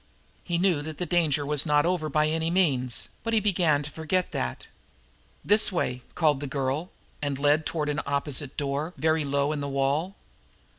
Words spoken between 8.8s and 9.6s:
very low in